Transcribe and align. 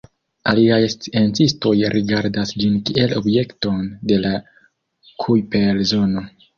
Aliaj 0.53 0.79
sciencistoj 0.93 1.75
rigardas 1.97 2.55
ĝin 2.63 2.81
kiel 2.89 3.15
objekton 3.23 3.87
de 4.13 4.21
la 4.27 4.35
Kujper-zono. 5.25 6.31